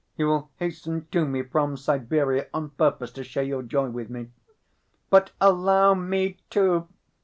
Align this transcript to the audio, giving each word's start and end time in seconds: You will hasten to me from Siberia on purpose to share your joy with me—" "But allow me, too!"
You 0.17 0.25
will 0.25 0.49
hasten 0.55 1.05
to 1.11 1.25
me 1.27 1.43
from 1.43 1.77
Siberia 1.77 2.47
on 2.55 2.71
purpose 2.71 3.11
to 3.11 3.23
share 3.23 3.43
your 3.43 3.61
joy 3.61 3.91
with 3.91 4.09
me—" 4.09 4.31
"But 5.11 5.29
allow 5.39 5.93
me, 5.93 6.37
too!" 6.49 6.87